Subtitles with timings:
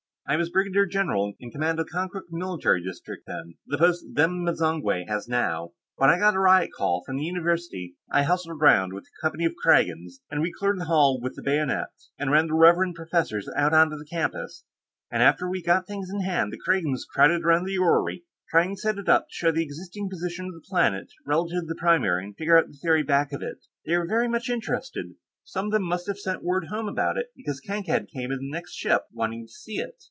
[0.27, 5.05] "I was brigadier general, in command of Konkrook military district, then the post Them M'zangwe
[5.09, 5.73] has now.
[5.97, 9.43] When I got a riot call from the University, I hustled around with a company
[9.43, 13.49] of Kragans, and we cleared the hall with the bayonet and ran the reverend professors
[13.57, 14.63] out onto the campus,
[15.11, 18.79] and after we got things in hand, the Kragans crowded around the orrery, trying to
[18.81, 22.23] set it up to show the existing position of the planet relative to the primary
[22.23, 23.65] and figure out the theory back of it.
[23.85, 25.07] They were very much interested;
[25.43, 28.39] some of them must have sent word home about it, because Kankad came in on
[28.45, 29.97] the next ship, wanting to see it.